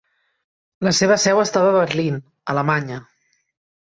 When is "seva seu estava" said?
0.99-1.69